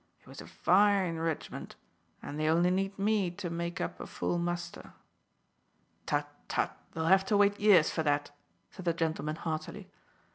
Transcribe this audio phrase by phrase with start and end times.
[0.19, 1.75] It was a fine ridgment,
[2.23, 4.93] and they only need me to make up a full muster."
[6.07, 6.75] "Tut, tut!
[6.93, 8.31] they'll have to wait years for that,"
[8.71, 9.91] said the gentleman heartily.